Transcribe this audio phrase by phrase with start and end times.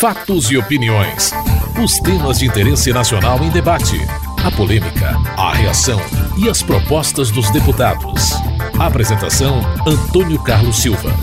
[0.00, 1.30] Fatos e opiniões.
[1.78, 4.00] Os temas de interesse nacional em debate.
[4.42, 6.00] A polêmica, a reação
[6.38, 8.32] e as propostas dos deputados.
[8.78, 11.14] Apresentação: Antônio Carlos Silva.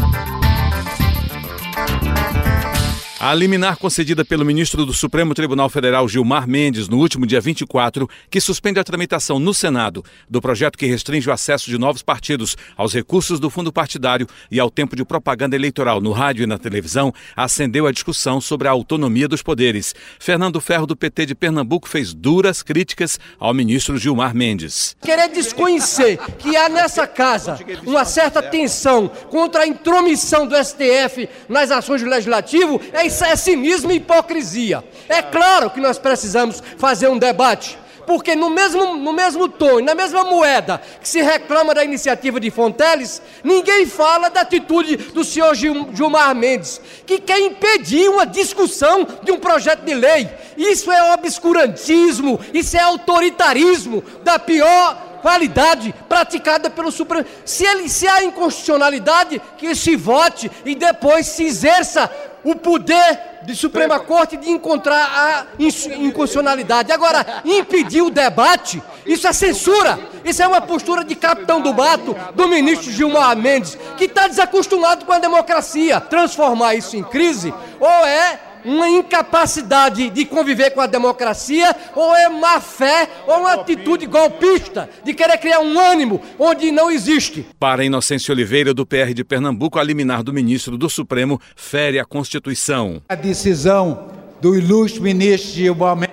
[3.20, 8.08] A liminar concedida pelo ministro do Supremo Tribunal Federal Gilmar Mendes no último dia 24,
[8.30, 12.56] que suspende a tramitação no Senado do projeto que restringe o acesso de novos partidos
[12.76, 16.60] aos recursos do fundo partidário e ao tempo de propaganda eleitoral no rádio e na
[16.60, 19.96] televisão, acendeu a discussão sobre a autonomia dos poderes.
[20.20, 24.96] Fernando Ferro, do PT de Pernambuco, fez duras críticas ao ministro Gilmar Mendes.
[25.02, 31.72] Querer desconhecer que há nessa casa uma certa tensão contra a intromissão do STF nas
[31.72, 34.84] ações do legislativo é isso é cinismo e hipocrisia.
[35.10, 39.94] É claro que nós precisamos fazer um debate, porque no mesmo, no mesmo tom, na
[39.94, 45.54] mesma moeda que se reclama da iniciativa de Fonteles, ninguém fala da atitude do senhor
[45.56, 50.30] Gilmar Mendes, que quer impedir uma discussão de um projeto de lei.
[50.56, 57.26] Isso é obscurantismo, isso é autoritarismo da pior qualidade praticada pelo Supremo.
[57.44, 62.10] Se, ele, se há inconstitucionalidade, que se vote e depois se exerça
[62.46, 66.94] o poder de Suprema Corte de encontrar a inconstitucionalidade.
[66.94, 70.00] Agora, impedir o debate, isso é censura.
[70.24, 75.04] Isso é uma postura de capitão do mato do ministro Gilmar Mendes, que está desacostumado
[75.04, 76.00] com a democracia.
[76.00, 82.30] Transformar isso em crise, ou é uma incapacidade de conviver com a democracia, ou é
[82.30, 87.46] má fé, ou uma atitude golpista de querer criar um ânimo onde não existe.
[87.60, 92.06] Para Inocêncio Oliveira, do PR de Pernambuco, a liminar do ministro do Supremo fere a
[92.06, 93.02] Constituição.
[93.10, 94.10] A decisão
[94.42, 96.10] do ilustre ministro Gilmar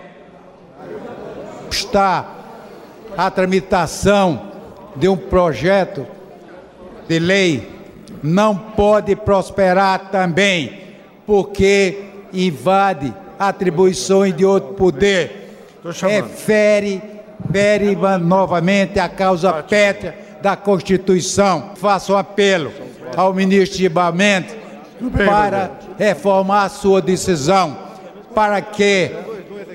[1.70, 2.34] está
[3.17, 4.53] a tramitação
[4.97, 6.06] de um projeto
[7.09, 7.75] de lei
[8.25, 10.81] não pode prosperar também,
[11.27, 12.05] porque
[12.35, 15.43] invade atribuições de outro poder.
[16.09, 17.03] É, fere,
[18.23, 21.71] novamente a causa pétrea da Constituição.
[21.77, 22.73] Faço um apelo
[23.17, 24.56] ao ministro Gilmar Mendes
[25.27, 27.77] para reformar a sua decisão,
[28.34, 29.11] para que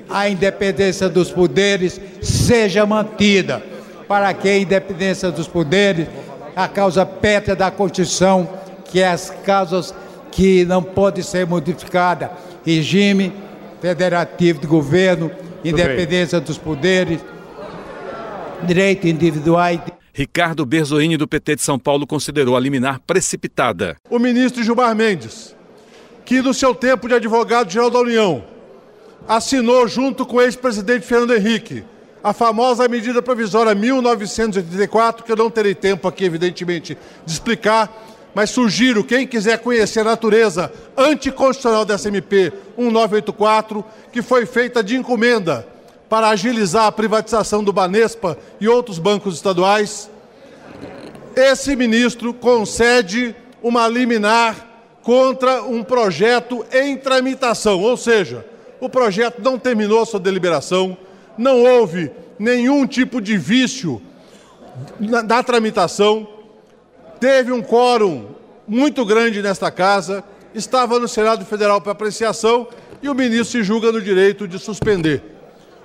[0.08, 3.62] a independência dos poderes seja mantida,
[4.08, 6.08] para que a independência dos poderes,
[6.56, 8.48] a causa pétrea da Constituição,
[8.84, 9.94] que é as causas
[10.32, 12.30] que não pode ser modificada
[12.64, 13.32] regime
[13.80, 15.30] federativo de governo,
[15.64, 17.20] independência dos poderes,
[18.66, 19.80] direito individuais.
[20.12, 23.96] Ricardo Berzoini, do PT de São Paulo, considerou a liminar precipitada.
[24.10, 25.56] O ministro Gilmar Mendes,
[26.24, 28.44] que no seu tempo de advogado-geral da União,
[29.26, 31.84] assinou junto com o ex-presidente Fernando Henrique
[32.22, 37.90] a famosa medida provisória 1984, que eu não terei tempo aqui, evidentemente, de explicar,
[38.34, 44.96] mas sugiro, quem quiser conhecer a natureza anticonstitucional dessa MP 1984, que foi feita de
[44.96, 45.66] encomenda
[46.08, 50.10] para agilizar a privatização do Banespa e outros bancos estaduais,
[51.36, 54.66] esse ministro concede uma liminar
[55.02, 58.44] contra um projeto em tramitação, ou seja,
[58.80, 60.96] o projeto não terminou sua deliberação,
[61.36, 64.00] não houve nenhum tipo de vício
[64.98, 66.26] na, na tramitação,
[67.20, 68.28] teve um quórum
[68.66, 72.66] muito grande nesta casa, estava no Senado Federal para apreciação
[73.02, 75.22] e o ministro se julga no direito de suspender.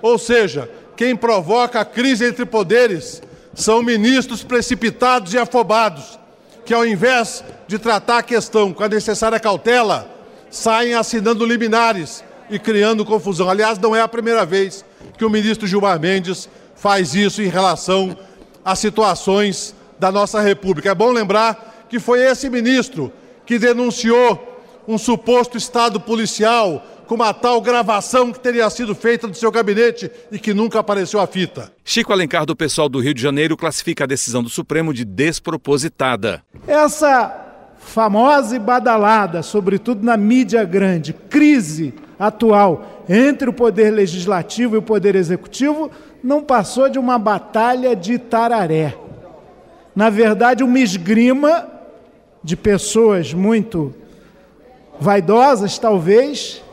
[0.02, 3.22] Ou seja, quem provoca a crise entre poderes
[3.54, 6.18] são ministros precipitados e afobados,
[6.66, 10.10] que ao invés de tratar a questão com a necessária cautela,
[10.50, 13.50] saem assinando liminares e criando confusão.
[13.50, 14.86] Aliás, não é a primeira vez
[15.18, 18.18] que o ministro Gilmar Mendes faz isso em relação
[18.64, 20.92] a situações da nossa República.
[20.92, 23.12] É bom lembrar que foi esse ministro
[23.46, 24.54] que denunciou
[24.88, 30.10] um suposto estado policial com uma tal gravação que teria sido feita do seu gabinete
[30.32, 31.72] e que nunca apareceu a fita.
[31.84, 36.42] Chico Alencar, do pessoal do Rio de Janeiro, classifica a decisão do Supremo de despropositada.
[36.68, 37.44] Essa
[37.78, 44.82] famosa e badalada, sobretudo na mídia grande, crise atual entre o poder legislativo e o
[44.82, 45.92] poder executivo,
[46.24, 48.98] não passou de uma batalha de tararé
[49.96, 51.70] na verdade, uma esgrima
[52.44, 53.94] de pessoas muito
[55.00, 56.64] vaidosas, talvez,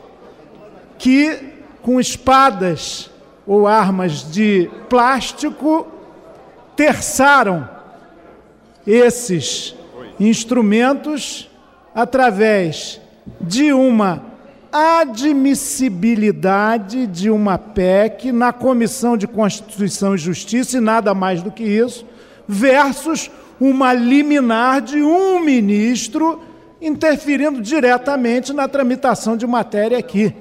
[0.97, 3.11] que com espadas
[3.45, 5.85] ou armas de plástico
[6.75, 7.69] terçaram
[8.85, 9.75] esses
[10.19, 11.49] instrumentos
[11.95, 12.99] através
[13.39, 14.21] de uma
[14.71, 21.63] admissibilidade de uma PEC na Comissão de Constituição e Justiça e nada mais do que
[21.63, 22.03] isso,
[22.47, 23.29] versus
[23.59, 26.41] uma liminar de um ministro
[26.81, 30.35] interferindo diretamente na tramitação de matéria aqui.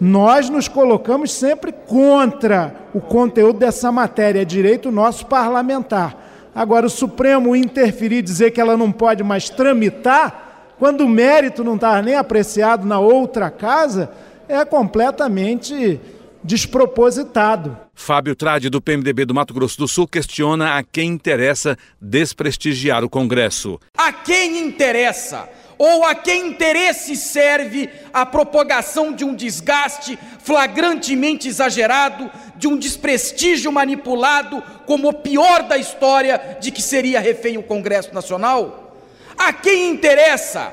[0.00, 6.22] Nós nos colocamos sempre contra o conteúdo dessa matéria, é direito nosso parlamentar.
[6.54, 11.76] Agora, o Supremo interferir, dizer que ela não pode mais tramitar, quando o mérito não
[11.76, 14.10] está nem apreciado na outra casa,
[14.48, 16.00] é completamente
[16.44, 17.76] despropositado.
[17.94, 23.08] Fábio Trade, do PMDB do Mato Grosso do Sul, questiona a quem interessa desprestigiar o
[23.08, 23.80] Congresso.
[23.96, 25.48] A quem interessa?
[25.78, 33.72] Ou a quem interesse serve a propagação de um desgaste flagrantemente exagerado, de um desprestígio
[33.72, 38.96] manipulado como o pior da história de que seria refém o Congresso Nacional?
[39.36, 40.72] A quem interessa?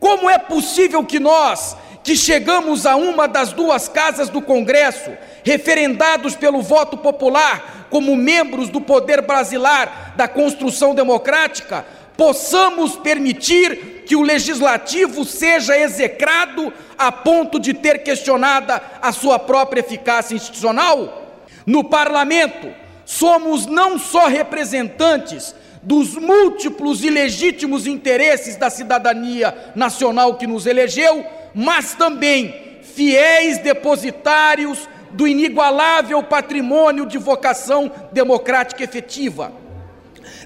[0.00, 5.10] Como é possível que nós, que chegamos a uma das duas casas do Congresso,
[5.44, 11.84] referendados pelo voto popular como membros do poder brasileiro da construção democrática,
[12.16, 19.80] possamos permitir que o legislativo seja execrado a ponto de ter questionada a sua própria
[19.80, 21.40] eficácia institucional?
[21.66, 22.68] No parlamento,
[23.04, 31.24] somos não só representantes dos múltiplos e legítimos interesses da cidadania nacional que nos elegeu,
[31.54, 39.52] mas também fiéis depositários do inigualável patrimônio de vocação democrática efetiva,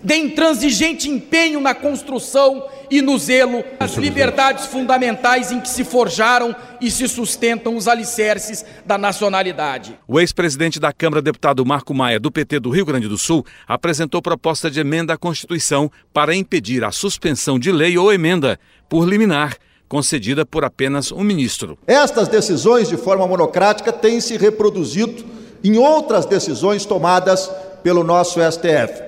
[0.02, 6.54] de intransigente empenho na construção e no zelo das liberdades fundamentais em que se forjaram
[6.80, 9.98] e se sustentam os alicerces da nacionalidade.
[10.06, 14.20] O ex-presidente da Câmara, deputado Marco Maia, do PT do Rio Grande do Sul, apresentou
[14.20, 18.58] proposta de emenda à Constituição para impedir a suspensão de lei ou emenda
[18.88, 19.56] por liminar
[19.88, 21.78] concedida por apenas um ministro.
[21.86, 25.24] Estas decisões, de forma monocrática, têm se reproduzido
[25.62, 27.50] em outras decisões tomadas
[27.82, 29.02] pelo nosso STF.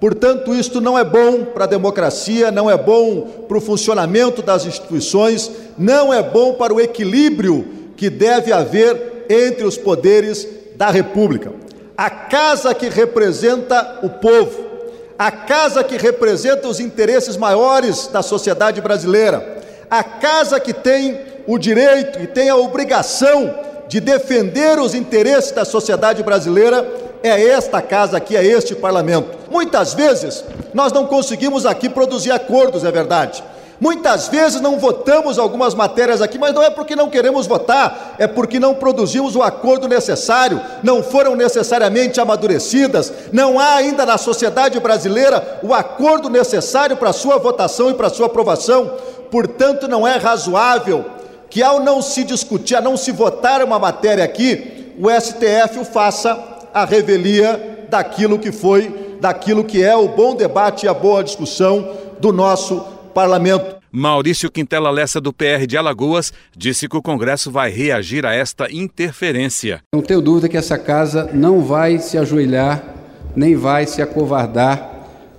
[0.00, 4.66] Portanto, isto não é bom para a democracia, não é bom para o funcionamento das
[4.66, 5.48] instituições,
[5.78, 7.64] não é bom para o equilíbrio
[7.96, 11.52] que deve haver entre os poderes da República.
[11.96, 14.64] A casa que representa o povo,
[15.16, 19.51] a casa que representa os interesses maiores da sociedade brasileira,
[19.92, 23.54] a casa que tem o direito e tem a obrigação
[23.86, 26.90] de defender os interesses da sociedade brasileira
[27.22, 29.28] é esta casa aqui, é este parlamento.
[29.50, 30.42] Muitas vezes
[30.72, 33.44] nós não conseguimos aqui produzir acordos, é verdade.
[33.82, 38.28] Muitas vezes não votamos algumas matérias aqui, mas não é porque não queremos votar, é
[38.28, 44.78] porque não produzimos o acordo necessário, não foram necessariamente amadurecidas, não há ainda na sociedade
[44.78, 48.92] brasileira o acordo necessário para sua votação e para sua aprovação.
[49.32, 51.06] Portanto, não é razoável
[51.48, 55.84] que, ao não se discutir, a não se votar uma matéria aqui, o STF o
[55.86, 56.38] faça
[56.74, 61.96] a revelia daquilo que foi, daquilo que é o bom debate e a boa discussão
[62.20, 62.80] do nosso
[63.14, 63.76] parlamento.
[63.90, 68.70] Maurício Quintela Lessa, do PR de Alagoas, disse que o Congresso vai reagir a esta
[68.70, 69.80] interferência.
[69.94, 72.84] Não tenho dúvida que essa casa não vai se ajoelhar,
[73.34, 74.90] nem vai se acovardar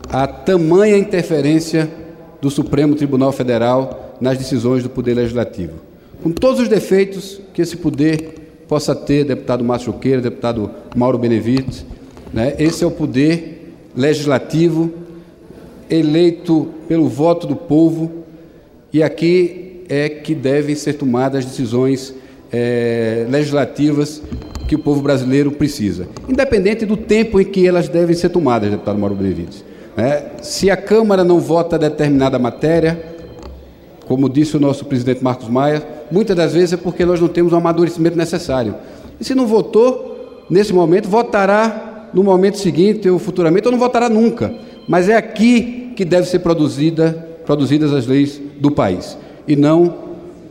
[0.09, 2.02] a tamanha interferência
[2.43, 5.75] do Supremo Tribunal Federal nas decisões do Poder Legislativo.
[6.21, 11.85] Com todos os defeitos que esse poder possa ter, deputado Márcio Choqueira, deputado Mauro Benevides,
[12.33, 12.53] né?
[12.59, 14.91] esse é o poder legislativo
[15.89, 18.11] eleito pelo voto do povo
[18.91, 22.13] e aqui é que devem ser tomadas as decisões
[22.51, 24.21] é, legislativas
[24.67, 28.99] que o povo brasileiro precisa, independente do tempo em que elas devem ser tomadas, deputado
[28.99, 29.63] Mauro Benevides.
[29.97, 33.13] É, se a Câmara não vota determinada matéria,
[34.07, 37.53] como disse o nosso presidente Marcos Maia, muitas das vezes é porque nós não temos
[37.53, 38.75] o amadurecimento necessário.
[39.19, 44.09] E se não votou nesse momento, votará no momento seguinte ou futuramente, ou não votará
[44.09, 44.53] nunca.
[44.87, 49.95] Mas é aqui que deve ser produzida, produzidas as leis do país, e não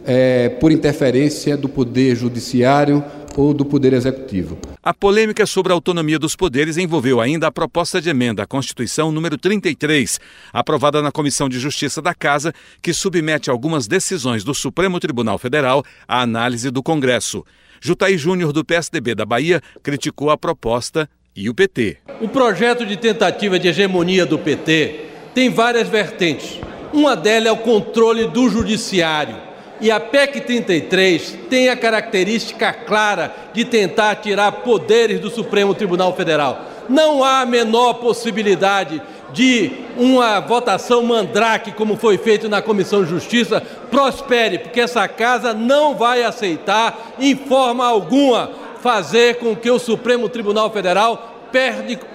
[0.05, 3.05] é, por interferência do poder judiciário
[3.37, 4.59] ou do Poder Executivo.
[4.83, 9.13] A polêmica sobre a autonomia dos poderes envolveu ainda a proposta de emenda à Constituição
[9.13, 10.21] número 33,
[10.53, 15.85] aprovada na Comissão de Justiça da Casa, que submete algumas decisões do Supremo Tribunal Federal
[16.07, 17.45] à análise do Congresso.
[17.81, 21.99] Jutaí Júnior, do PSDB da Bahia, criticou a proposta e o PT.
[22.21, 26.61] O projeto de tentativa de hegemonia do PT tem várias vertentes.
[26.93, 29.52] Uma delas é o controle do judiciário
[29.83, 36.15] e a PEC 33 tem a característica clara de tentar tirar poderes do Supremo Tribunal
[36.15, 36.63] Federal.
[36.89, 43.11] Não há a menor possibilidade de uma votação mandrake, como foi feito na Comissão de
[43.11, 43.61] Justiça,
[43.91, 50.29] prospere, porque essa casa não vai aceitar, em forma alguma, fazer com que o Supremo
[50.29, 51.49] Tribunal Federal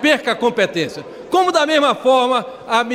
[0.02, 1.04] perca a competência.
[1.30, 2.86] Como da mesma forma a,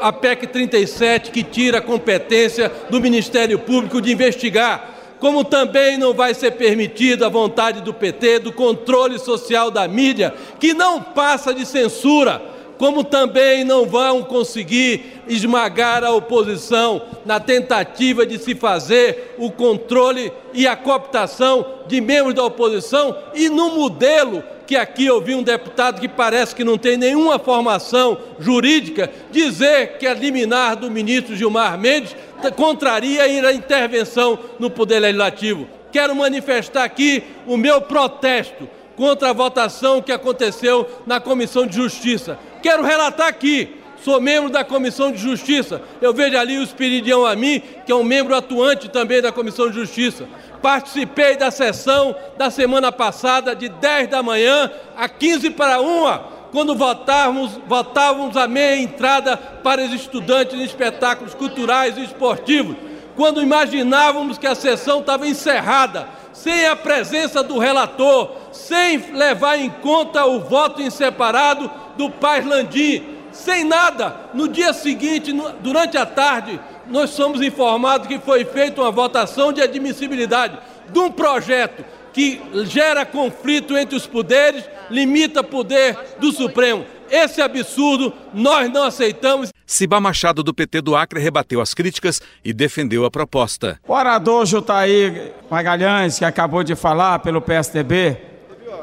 [0.00, 6.12] a PEC 37, que tira a competência do Ministério Público de investigar como também não
[6.12, 11.54] vai ser permitido a vontade do PT do controle social da mídia, que não passa
[11.54, 12.42] de censura,
[12.78, 20.32] como também não vão conseguir esmagar a oposição na tentativa de se fazer o controle
[20.52, 25.42] e a cooptação de membros da oposição e no modelo que aqui eu vi um
[25.42, 31.36] deputado que parece que não tem nenhuma formação jurídica dizer que a liminar do ministro
[31.36, 32.16] Gilmar Mendes
[32.56, 35.68] contraria a intervenção no Poder Legislativo.
[35.92, 42.38] Quero manifestar aqui o meu protesto contra a votação que aconteceu na Comissão de Justiça.
[42.62, 43.75] Quero relatar aqui,
[44.06, 45.82] sou membro da Comissão de Justiça.
[46.00, 49.68] Eu vejo ali o Espiridião a mim, que é um membro atuante também da Comissão
[49.68, 50.28] de Justiça.
[50.62, 56.76] Participei da sessão da semana passada, de 10 da manhã a 15 para 1 quando
[56.76, 62.76] votávamos, a meia entrada para os estudantes em espetáculos culturais e esportivos,
[63.16, 69.68] quando imaginávamos que a sessão estava encerrada, sem a presença do relator, sem levar em
[69.68, 74.30] conta o voto em separado do Paz Landim, sem nada.
[74.34, 79.62] No dia seguinte, durante a tarde, nós somos informados que foi feita uma votação de
[79.62, 80.58] admissibilidade
[80.90, 86.86] de um projeto que gera conflito entre os poderes, limita o poder do Supremo.
[87.10, 89.50] Esse absurdo nós não aceitamos.
[89.66, 93.78] Ciba Machado, do PT do Acre, rebateu as críticas e defendeu a proposta.
[93.86, 98.16] O orador Jutaí Magalhães, que acabou de falar pelo PSDB,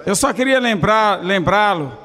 [0.06, 2.03] eu só queria lembrar, lembrá-lo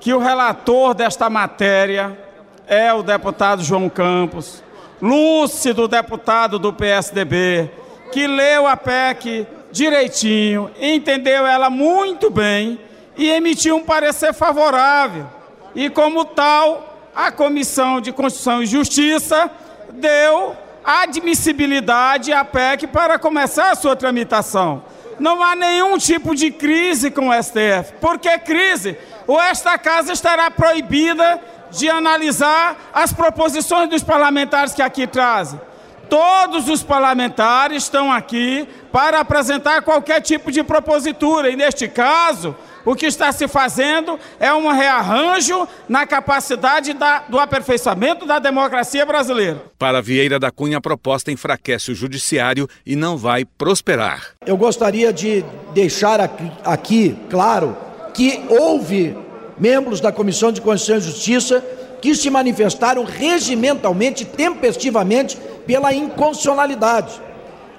[0.00, 2.18] que o relator desta matéria
[2.66, 4.62] é o deputado João Campos,
[5.00, 7.70] lúcido deputado do PSDB,
[8.12, 12.80] que leu a PEC direitinho, entendeu ela muito bem
[13.16, 15.26] e emitiu um parecer favorável.
[15.74, 19.50] E como tal, a Comissão de Constituição e Justiça
[19.92, 24.82] deu admissibilidade à PEC para começar a sua tramitação.
[25.18, 27.94] Não há nenhum tipo de crise com o STF.
[28.00, 28.96] Por que crise?
[29.26, 35.60] Ou esta casa estará proibida de analisar as proposições dos parlamentares que aqui trazem.
[36.08, 42.54] Todos os parlamentares estão aqui para apresentar qualquer tipo de propositura, e neste caso,
[42.86, 49.04] o que está se fazendo é um rearranjo na capacidade da, do aperfeiçoamento da democracia
[49.04, 49.60] brasileira.
[49.76, 54.28] Para Vieira da Cunha, a proposta enfraquece o judiciário e não vai prosperar.
[54.46, 57.76] Eu gostaria de deixar aqui, aqui claro
[58.14, 59.16] que houve
[59.58, 61.64] membros da Comissão de Constituição e Justiça
[62.00, 67.20] que se manifestaram regimentalmente, tempestivamente, pela inconstitucionalidade.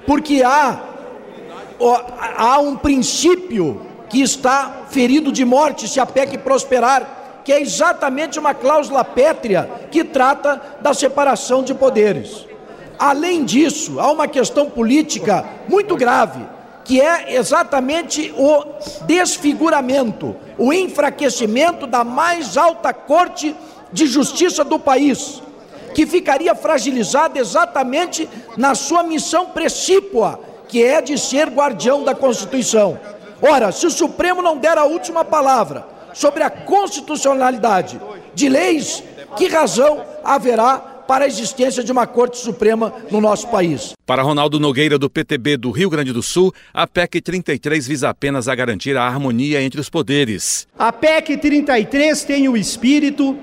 [0.05, 0.81] Porque há,
[2.37, 8.37] há um princípio que está ferido de morte se a PEC prosperar, que é exatamente
[8.37, 12.45] uma cláusula pétrea que trata da separação de poderes.
[12.99, 16.45] Além disso, há uma questão política muito grave,
[16.83, 18.63] que é exatamente o
[19.05, 23.55] desfiguramento, o enfraquecimento da mais alta corte
[23.91, 25.41] de justiça do país,
[25.93, 32.99] que ficaria fragilizada exatamente na sua missão precípua, que é de ser guardião da Constituição.
[33.41, 37.99] Ora, se o Supremo não der a última palavra sobre a constitucionalidade
[38.33, 39.03] de leis,
[39.35, 40.77] que razão haverá
[41.07, 43.93] para a existência de uma Corte Suprema no nosso país.
[44.05, 48.47] Para Ronaldo Nogueira, do PTB do Rio Grande do Sul, a PEC 33 visa apenas
[48.47, 50.67] a garantir a harmonia entre os poderes.
[50.77, 53.37] A PEC 33 tem o espírito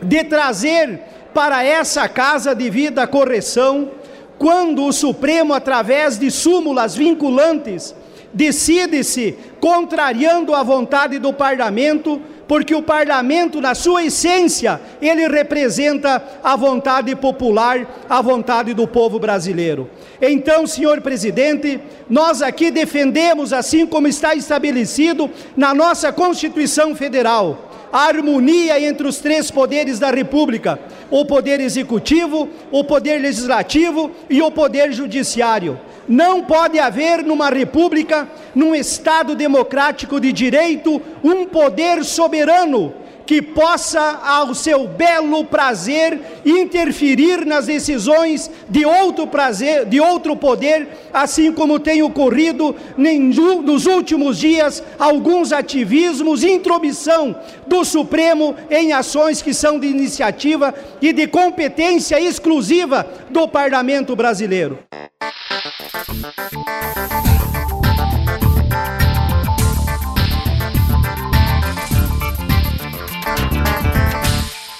[0.00, 1.00] de trazer
[1.34, 3.90] para essa casa devida correção
[4.38, 7.94] quando o Supremo, através de súmulas vinculantes,
[8.32, 16.54] decide-se contrariando a vontade do parlamento, porque o parlamento, na sua essência, ele representa a
[16.54, 19.90] vontade popular, a vontade do povo brasileiro.
[20.20, 28.06] Então, senhor presidente, nós aqui defendemos, assim como está estabelecido na nossa Constituição Federal, a
[28.08, 30.78] harmonia entre os três poderes da República:
[31.10, 35.78] o poder executivo, o poder legislativo e o poder judiciário.
[36.08, 42.94] Não pode haver numa república, num Estado democrático de direito, um poder soberano
[43.26, 50.88] que possa, ao seu belo prazer, interferir nas decisões de outro prazer, de outro poder,
[51.12, 57.34] assim como tem ocorrido nos últimos dias alguns ativismos, intromissão
[57.66, 60.72] do Supremo em ações que são de iniciativa
[61.02, 64.78] e de competência exclusiva do Parlamento brasileiro.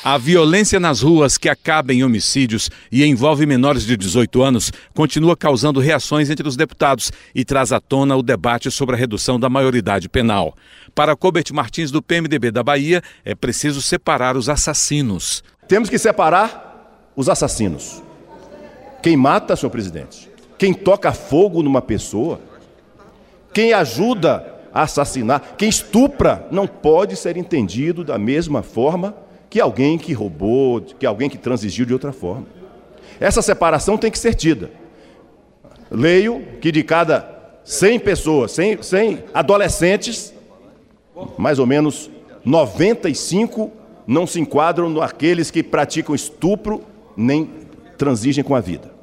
[0.04, 5.36] A violência nas ruas que acaba em homicídios e envolve menores de 18 anos continua
[5.36, 9.48] causando reações entre os deputados e traz à tona o debate sobre a redução da
[9.48, 10.54] maioridade penal.
[10.94, 15.42] Para Colbert Martins, do PMDB da Bahia, é preciso separar os assassinos.
[15.66, 18.00] Temos que separar os assassinos.
[19.02, 22.40] Quem mata, senhor presidente, quem toca fogo numa pessoa,
[23.52, 29.14] quem ajuda a assassinar, quem estupra, não pode ser entendido da mesma forma
[29.48, 32.46] que alguém que roubou, que alguém que transigiu de outra forma.
[33.18, 34.70] Essa separação tem que ser tida.
[35.90, 40.34] Leio que de cada 100 pessoas, 100, 100 adolescentes,
[41.38, 42.10] mais ou menos
[42.44, 43.72] 95
[44.06, 46.82] não se enquadram naqueles que praticam estupro
[47.16, 47.50] nem
[47.96, 48.95] transigem com a vida.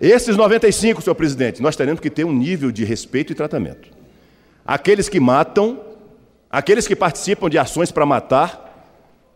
[0.00, 3.90] Esses 95, senhor presidente, nós teremos que ter um nível de respeito e tratamento.
[4.64, 5.78] Aqueles que matam,
[6.50, 8.70] aqueles que participam de ações para matar,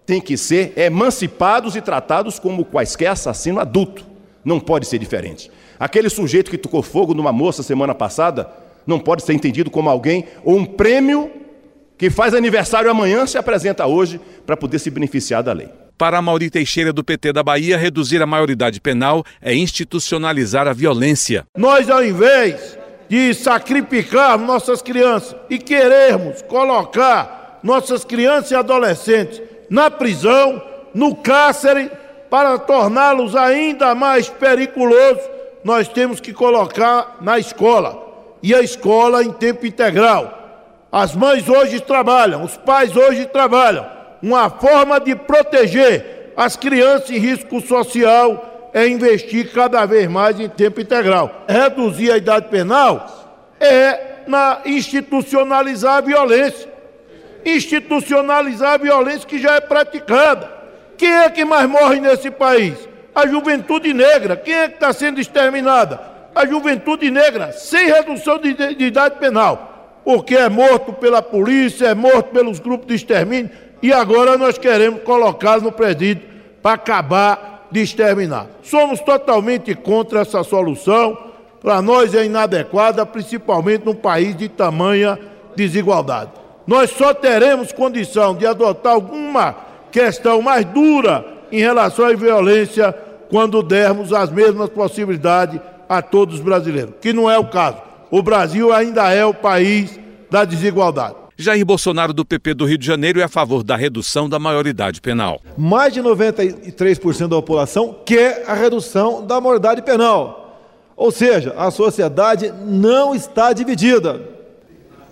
[0.06, 4.06] têm que ser emancipados e tratados como quaisquer assassino adulto.
[4.42, 5.50] Não pode ser diferente.
[5.78, 8.50] Aquele sujeito que tocou fogo numa moça semana passada
[8.86, 11.30] não pode ser entendido como alguém ou um prêmio
[11.98, 15.68] que faz aniversário amanhã se apresenta hoje para poder se beneficiar da lei.
[15.96, 21.46] Para Mauri Teixeira do PT da Bahia, reduzir a maioridade penal é institucionalizar a violência.
[21.56, 22.76] Nós, ao invés
[23.08, 30.60] de sacrificar nossas crianças e querermos colocar nossas crianças e adolescentes na prisão,
[30.92, 31.90] no cárcere,
[32.28, 35.22] para torná-los ainda mais periculosos,
[35.62, 38.02] nós temos que colocar na escola.
[38.42, 40.42] E a escola em tempo integral.
[40.90, 43.93] As mães hoje trabalham, os pais hoje trabalham.
[44.24, 50.48] Uma forma de proteger as crianças em risco social é investir cada vez mais em
[50.48, 51.44] tempo integral.
[51.46, 56.72] Reduzir a idade penal é na institucionalizar a violência
[57.44, 60.50] institucionalizar a violência que já é praticada.
[60.96, 62.74] Quem é que mais morre nesse país?
[63.14, 64.34] A juventude negra.
[64.34, 66.00] Quem é que está sendo exterminada?
[66.34, 70.00] A juventude negra, sem redução de, de, de idade penal.
[70.02, 73.50] Porque é morto pela polícia, é morto pelos grupos de extermínio,
[73.86, 76.22] e agora nós queremos colocá-lo no presídio
[76.62, 78.46] para acabar de exterminar.
[78.62, 81.16] Somos totalmente contra essa solução.
[81.60, 85.18] Para nós é inadequada, principalmente num país de tamanha
[85.56, 89.54] desigualdade nós só teremos condição de adotar alguma
[89.90, 92.92] questão mais dura em relação à violência
[93.30, 97.76] quando dermos as mesmas possibilidades a todos os brasileiros, que não é o caso.
[98.10, 99.98] O Brasil ainda é o país
[100.30, 101.23] da desigualdade.
[101.36, 105.00] Jair Bolsonaro, do PP do Rio de Janeiro, é a favor da redução da maioridade
[105.00, 105.40] penal.
[105.58, 110.60] Mais de 93% da população quer a redução da maioridade penal.
[110.96, 114.22] Ou seja, a sociedade não está dividida.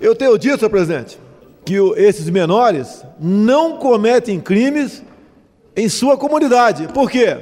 [0.00, 1.18] Eu tenho dito, senhor presidente,
[1.64, 5.02] que esses menores não cometem crimes
[5.74, 6.86] em sua comunidade.
[6.94, 7.36] Por quê?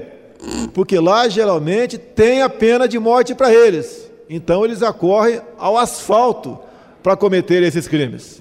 [0.73, 4.11] Porque lá geralmente tem a pena de morte para eles.
[4.29, 6.59] Então eles acorrem ao asfalto
[7.03, 8.40] para cometer esses crimes.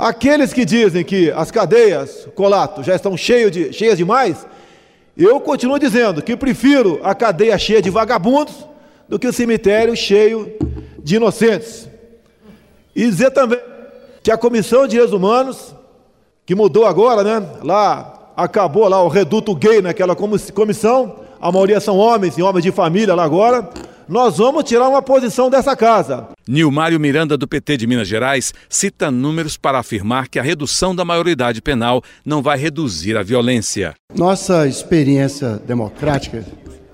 [0.00, 4.46] Aqueles que dizem que as cadeias, colato, já estão cheias, de, cheias demais,
[5.14, 8.66] eu continuo dizendo que prefiro a cadeia cheia de vagabundos
[9.06, 10.54] do que o cemitério cheio
[11.00, 11.86] de inocentes.
[12.96, 13.60] E dizer também
[14.22, 15.74] que a Comissão de Direitos Humanos,
[16.46, 17.46] que mudou agora, né?
[17.62, 22.72] Lá acabou lá o reduto gay naquela comissão, a maioria são homens e homens de
[22.72, 23.68] família lá agora.
[24.10, 26.30] Nós vamos tirar uma posição dessa casa.
[26.48, 31.04] Nilmário Miranda, do PT de Minas Gerais, cita números para afirmar que a redução da
[31.04, 33.94] maioridade penal não vai reduzir a violência.
[34.12, 36.44] Nossa experiência democrática,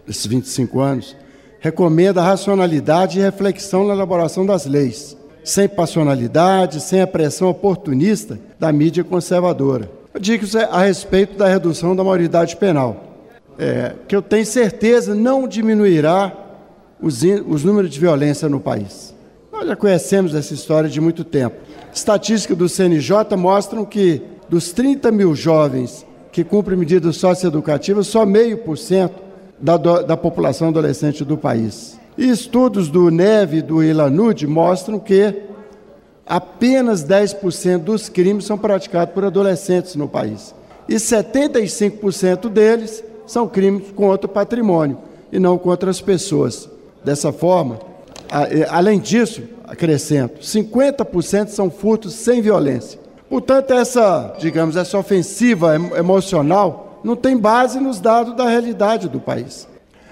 [0.07, 1.17] esses 25 anos,
[1.59, 8.71] recomenda racionalidade e reflexão na elaboração das leis sem passionalidade, sem a pressão oportunista da
[8.71, 9.89] mídia conservadora.
[10.13, 13.25] Eu digo isso a respeito da redução da maioridade penal,
[13.57, 16.46] é, que eu tenho certeza não diminuirá
[17.01, 19.15] os, os números de violência no país.
[19.53, 21.57] Nós já conhecemos essa história de muito tempo.
[21.93, 26.07] Estatísticas do CNJ mostram que dos 30 mil jovens
[26.37, 29.15] que cumprem medidas socioeducativas, só meio por cento
[29.59, 31.99] da, população adolescente do país.
[32.19, 35.35] E estudos do Neve e do Ilanud mostram que
[36.27, 40.55] apenas 10% dos crimes são praticados por adolescentes no país.
[40.87, 44.99] E 75% deles são crimes contra o patrimônio
[45.33, 46.69] e não contra as pessoas.
[47.07, 47.79] Dessa forma,
[48.69, 52.99] além disso, acrescento, 50% são furtos sem violência.
[53.31, 59.69] Portanto, essa, digamos, essa ofensiva emocional não tem base nos dados da realidade do país.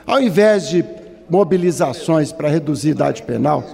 [0.07, 0.85] Ao invés de
[1.29, 3.65] mobilizações para reduzir a idade penal,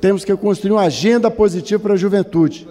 [0.00, 2.66] temos que construir uma agenda positiva para a juventude.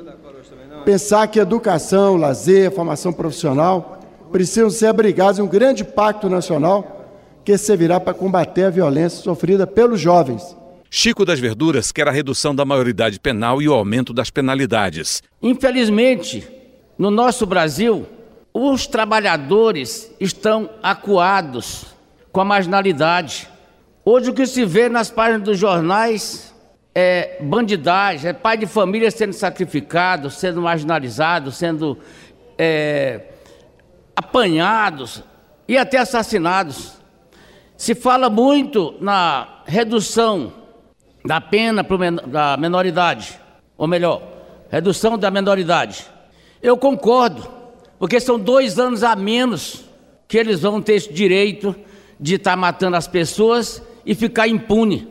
[0.84, 3.98] Pensar que educação, lazer, formação profissional
[4.30, 6.99] precisam ser abrigados em um grande pacto nacional
[7.50, 10.56] que servirá para combater a violência sofrida pelos jovens.
[10.88, 15.24] Chico das Verduras quer a redução da maioridade penal e o aumento das penalidades.
[15.42, 16.48] Infelizmente,
[16.96, 18.06] no nosso Brasil,
[18.54, 21.88] os trabalhadores estão acuados
[22.32, 23.50] com a marginalidade.
[24.06, 26.54] Hoje o que se vê nas páginas dos jornais
[26.94, 31.98] é bandidagem, é pai de família sendo sacrificado, sendo marginalizado, sendo
[32.60, 33.22] é,
[34.16, 35.24] apanhados
[35.68, 36.99] e até assassinados.
[37.80, 40.52] Se fala muito na redução
[41.24, 41.82] da pena
[42.28, 43.40] da menoridade,
[43.78, 44.22] ou melhor,
[44.70, 46.06] redução da menoridade.
[46.62, 47.48] Eu concordo,
[47.98, 49.86] porque são dois anos a menos
[50.28, 51.74] que eles vão ter esse direito
[52.20, 55.08] de estar matando as pessoas e ficar impune.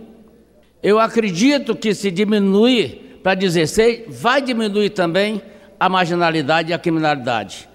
[0.83, 5.41] Eu acredito que se diminuir para 16, vai diminuir também
[5.81, 7.67] a marginalidade e a criminalidade.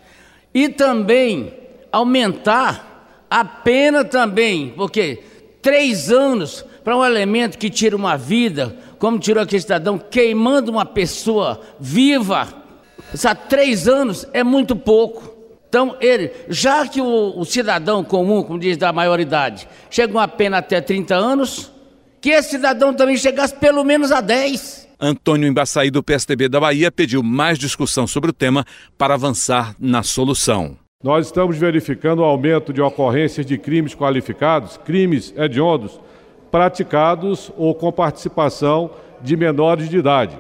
[0.54, 1.52] E também
[1.92, 2.93] aumentar
[3.34, 5.24] a pena também, porque
[5.60, 10.86] três anos para um elemento que tira uma vida, como tirou aquele cidadão, queimando uma
[10.86, 12.48] pessoa viva,
[13.16, 15.36] só três anos é muito pouco.
[15.68, 20.60] Então, ele, já que o, o, cidadão comum, como diz, da maioridade, chega uma pena
[20.60, 21.72] até 30 anos,
[22.22, 24.90] que esse cidadão também chegasse pelo menos a 10.
[25.00, 28.64] Antônio Embaçaí, do PSDB da Bahia, pediu mais discussão sobre o tema
[28.96, 30.83] para avançar na solução.
[31.04, 36.00] Nós estamos verificando o aumento de ocorrências de crimes qualificados, crimes hediondos,
[36.50, 38.90] praticados ou com participação
[39.22, 40.40] de menores de idade.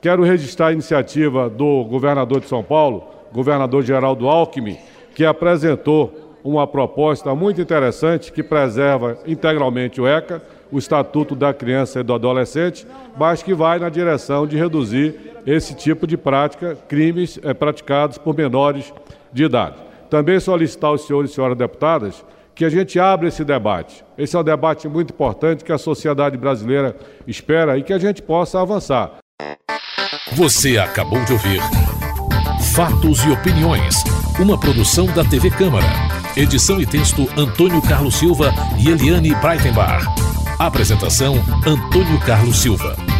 [0.00, 4.78] Quero registrar a iniciativa do governador de São Paulo, governador Geraldo Alckmin,
[5.12, 10.40] que apresentou uma proposta muito interessante que preserva integralmente o ECA,
[10.70, 12.86] o Estatuto da Criança e do Adolescente,
[13.18, 18.36] mas que vai na direção de reduzir esse tipo de prática, crimes é, praticados por
[18.36, 18.94] menores
[19.32, 19.85] de idade.
[20.08, 24.04] Também solicitar aos senhores e senhoras deputadas que a gente abra esse debate.
[24.16, 28.22] Esse é um debate muito importante que a sociedade brasileira espera e que a gente
[28.22, 29.18] possa avançar.
[30.32, 31.60] Você acabou de ouvir
[32.74, 34.02] Fatos e Opiniões,
[34.40, 35.86] uma produção da TV Câmara.
[36.36, 40.04] Edição e texto Antônio Carlos Silva e Eliane Breitenbach.
[40.58, 43.15] Apresentação Antônio Carlos Silva.